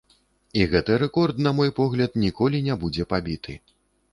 [0.61, 3.61] І гэты рэкорд, на мой погляд, ніколі не будзе пабіты.